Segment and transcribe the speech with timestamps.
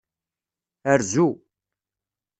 [0.99, 1.27] Rzu.